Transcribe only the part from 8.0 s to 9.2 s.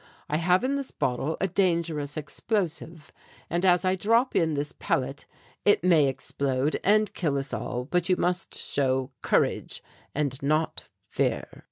you must show